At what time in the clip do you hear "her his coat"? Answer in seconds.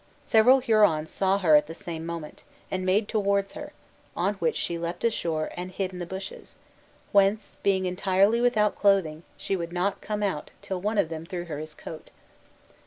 11.45-12.09